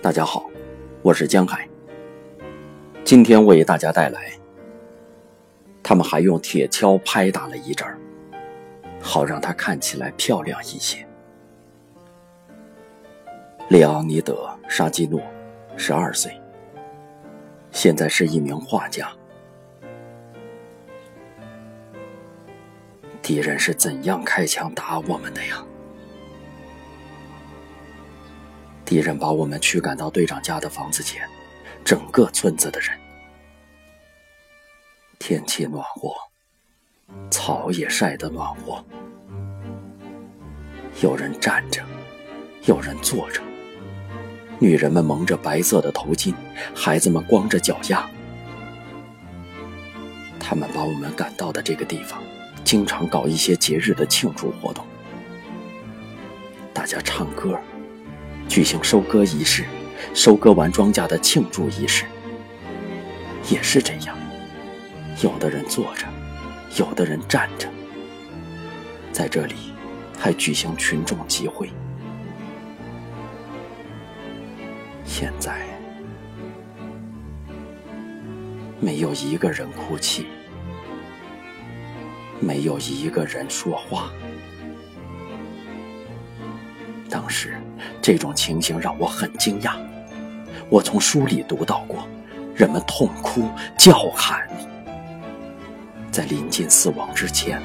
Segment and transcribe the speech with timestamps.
[0.00, 0.48] 大家好，
[1.02, 1.68] 我是江海。
[3.02, 4.30] 今天为大家带来，
[5.82, 7.98] 他们还用铁锹拍打了一阵儿，
[9.00, 11.04] 好让它看起来漂亮一些。
[13.66, 15.20] 列昂尼德·沙基诺，
[15.76, 16.32] 十二岁，
[17.72, 19.10] 现在是一名画家。
[23.20, 25.66] 敌人是怎样开枪打我们的呀？
[28.88, 31.28] 敌人把我们驱赶到队长家的房子前，
[31.84, 32.88] 整个村子的人。
[35.18, 36.10] 天气暖和，
[37.30, 38.82] 草也晒得暖和。
[41.02, 41.84] 有人站着，
[42.64, 43.42] 有人坐着。
[44.58, 46.32] 女人们蒙着白色的头巾，
[46.74, 48.08] 孩子们光着脚丫。
[50.40, 52.22] 他们把我们赶到的这个地方，
[52.64, 54.82] 经常搞一些节日的庆祝活动，
[56.72, 57.60] 大家唱歌。
[58.48, 59.64] 举行收割仪式，
[60.14, 62.04] 收割完庄稼的庆祝仪式
[63.50, 64.16] 也是这样。
[65.22, 66.06] 有的人坐着，
[66.76, 67.68] 有的人站着，
[69.12, 69.54] 在这里
[70.18, 71.70] 还举行群众集会。
[75.04, 75.66] 现在
[78.80, 80.26] 没有一个人哭泣，
[82.40, 84.10] 没有一个人说话。
[87.10, 87.56] 当时，
[88.00, 89.72] 这种情形让我很惊讶。
[90.68, 92.06] 我从书里读到过，
[92.54, 94.48] 人们痛哭叫喊，
[96.10, 97.60] 在临近死亡之前。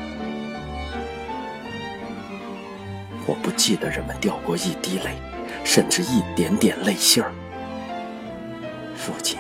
[3.26, 5.16] 我不记得人们掉过一滴泪，
[5.64, 7.32] 甚至一点点泪芯儿。
[8.96, 9.40] 父亲，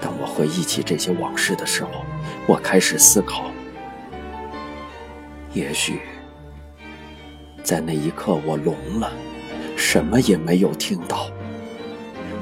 [0.00, 2.04] 当我回忆起这些往事的时候，
[2.46, 3.50] 我开始思考：
[5.52, 6.00] 也许……
[7.62, 9.12] 在那一刻，我聋了，
[9.92, 11.28] 什么也没有听到。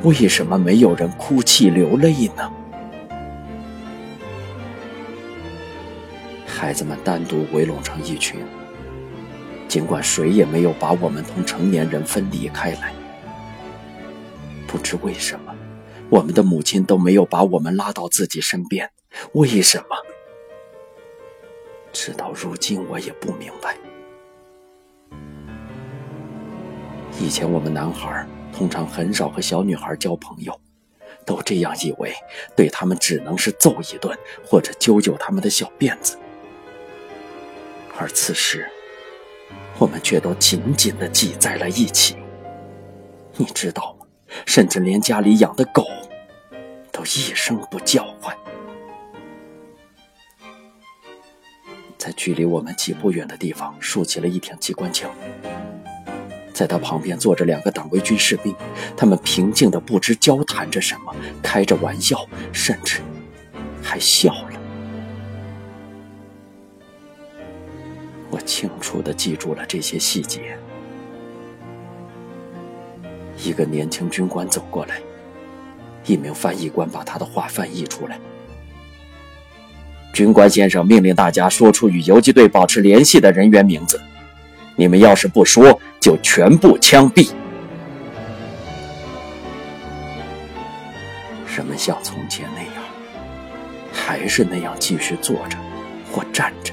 [0.02, 2.52] 为什么没有人哭泣流泪呢？
[6.46, 8.38] 孩子们单独围拢成一群，
[9.66, 12.92] 尽管谁也没有把我们同成年人分离开来。
[14.66, 15.54] 不知为什么，
[16.10, 18.90] 我们的母亲都没有把我们拉到自己身边。
[19.32, 19.96] 为什么？
[21.94, 23.74] 直到如今，我也不明白。
[27.20, 30.58] 以前我们男孩通常很少和小女孩交朋友，
[31.26, 32.14] 都这样以为，
[32.56, 36.16] 对他们只能是揍一顿或者揪揪他们的小辫子。
[37.96, 38.70] 而此时，
[39.78, 42.16] 我们却都紧紧地挤在了一起。
[43.36, 44.06] 你知道吗？
[44.46, 45.84] 甚至连家里养的狗，
[46.92, 48.36] 都一声不叫唤。
[51.98, 55.10] 在距离我们几步远的地方，竖起了一挺机关枪。
[56.58, 58.52] 在他旁边坐着两个党卫军士兵，
[58.96, 62.98] 他们平静的不知交谈着什么，开着玩笑，甚至
[63.80, 64.60] 还笑了。
[68.28, 70.58] 我清楚的记住了这些细节。
[73.40, 74.98] 一个年轻军官走过来，
[76.06, 78.18] 一名翻译官把他的话翻译出来。
[80.12, 84.00] 军官先生命令大家说出与游击队保持联系的人员名字。
[84.78, 87.32] 你们要是不说，就全部枪毙。
[91.56, 92.84] 人们像从前那样，
[93.92, 95.58] 还是那样继续坐着
[96.12, 96.72] 或站着。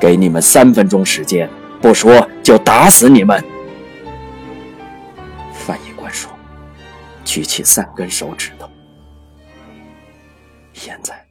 [0.00, 1.48] 给你们三分钟时间，
[1.80, 3.40] 不说就打死你们。
[5.52, 6.28] 翻译官说
[7.24, 8.68] ：“举起三根手指头。”
[10.74, 11.24] 现在，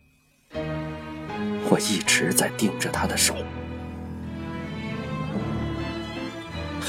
[1.70, 3.36] 我一直在盯着他的手。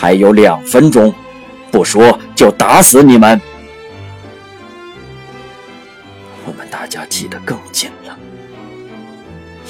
[0.01, 1.13] 还有两分钟，
[1.73, 3.41] 不说就打死你们！
[6.47, 8.17] 我们大家挤得更紧了。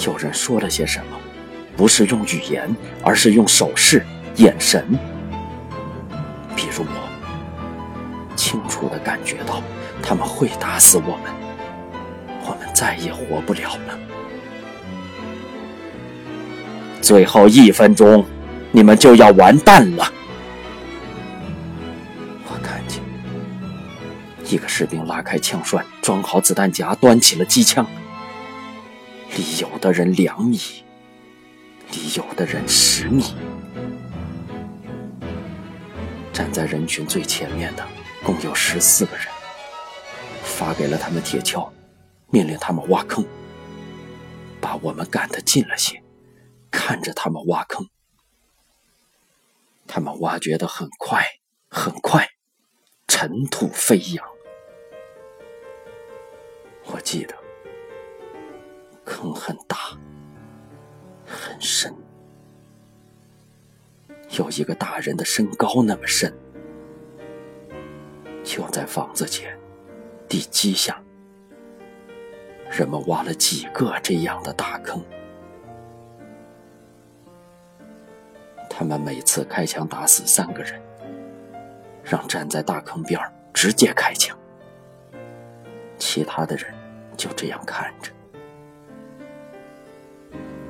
[0.04, 1.16] 有人说了些什么，
[1.78, 2.68] 不是用语言，
[3.02, 4.04] 而是用手势、
[4.36, 4.86] 眼神。
[6.54, 9.62] 比如我，清楚的感觉到
[10.02, 11.32] 他们会打死我们，
[12.44, 13.98] 我们再也活不了了。
[17.00, 18.26] 最后一分钟，
[18.72, 20.12] 你们就要完蛋了。
[24.48, 27.86] 一个士兵拉开枪栓，装好子弹夹，端起了机枪。
[29.36, 30.58] 离有的人两米，
[31.92, 33.34] 离有的人十米。
[36.32, 37.86] 站在人群最前面的
[38.24, 39.26] 共有十四个人。
[40.42, 41.70] 发给了他们铁锹，
[42.30, 43.24] 命令他们挖坑，
[44.60, 46.02] 把我们赶得近了些，
[46.70, 47.86] 看着他们挖坑。
[49.86, 51.24] 他们挖掘得很快，
[51.68, 52.26] 很快，
[53.06, 54.24] 尘土飞扬。
[57.10, 57.34] 记得
[59.02, 59.78] 坑很大，
[61.24, 61.90] 很深，
[64.38, 66.30] 有一个大人的身高那么深。
[68.44, 69.58] 就在房子前
[70.28, 71.02] 地基下，
[72.70, 75.02] 人们挖了几个这样的大坑。
[78.68, 80.78] 他们每次开枪打死三个人，
[82.04, 83.18] 让站在大坑边
[83.54, 84.38] 直接开枪，
[85.96, 86.70] 其他的人
[87.18, 88.10] 就这样看着。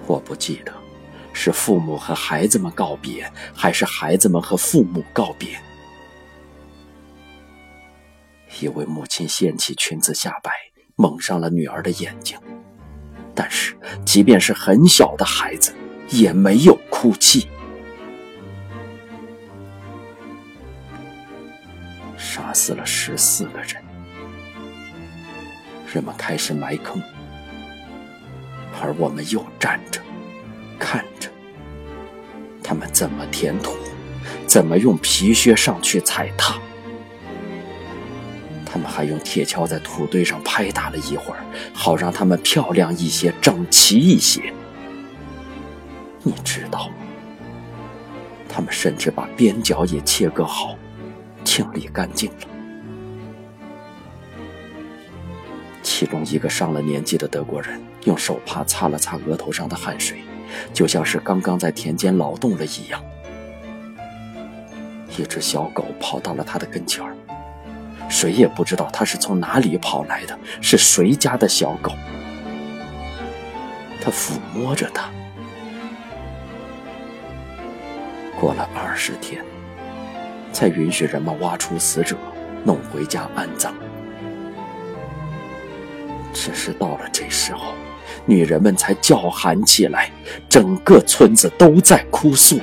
[0.06, 0.72] 我不记得
[1.32, 5.56] 是父母和孩子们告别，还是孩子们和父母告别。
[8.60, 10.50] 一位母亲掀起裙子下摆，
[10.96, 12.36] 蒙上了女儿的眼睛。
[13.34, 15.72] 但是，即便是很小的孩子，
[16.08, 17.46] 也没有哭泣。
[22.16, 23.84] 杀死了十四个人，
[25.92, 27.02] 人们开始埋坑，
[28.80, 30.00] 而我们又站着，
[30.78, 31.30] 看着
[32.62, 33.72] 他们怎么填土，
[34.46, 36.58] 怎么用皮靴上去踩踏。
[38.66, 41.40] 他们还用铁锹在土堆上拍打了一会儿，
[41.72, 44.52] 好让它们漂亮一些、整齐一些。
[46.22, 46.94] 你知道吗？
[48.46, 50.76] 他们甚至把边角也切割好，
[51.44, 52.57] 清理干净了。
[56.08, 60.18] 中一个上了年纪的德国人用手帕擦了擦额头上的汗水，
[60.72, 63.02] 就像是刚刚在田间劳动了一样。
[65.16, 67.14] 一只小狗跑到了他的跟前儿。
[68.08, 71.92] 谁也不知道它是从哪里跑来的，是谁家的小狗。
[74.00, 75.10] 他抚摸着它。
[78.40, 79.44] 过了二十天，
[80.52, 82.16] 才允许人们挖出死者，
[82.64, 83.74] 弄回家安葬。
[86.32, 87.74] 只是到了这时候，
[88.24, 90.10] 女人们才叫喊起来，
[90.48, 92.60] 整个村子都在哭诉，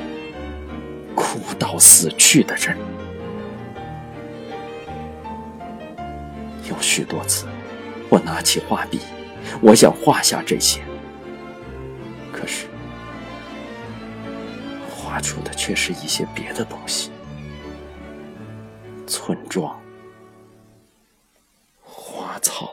[1.15, 2.77] 哭到死去的人。
[6.69, 7.45] 有许多次，
[8.09, 8.99] 我拿起画笔，
[9.61, 10.81] 我想画下这些，
[12.31, 12.67] 可是
[14.89, 17.11] 画出的却是一些别的东西：
[19.05, 19.79] 村庄、
[21.81, 22.71] 花草。